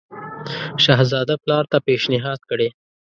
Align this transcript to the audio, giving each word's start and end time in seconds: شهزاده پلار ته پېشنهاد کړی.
شهزاده 0.83 1.35
پلار 1.43 1.63
ته 1.71 1.77
پېشنهاد 1.85 2.39
کړی. 2.49 2.69